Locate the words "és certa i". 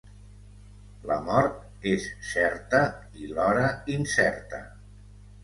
1.91-3.29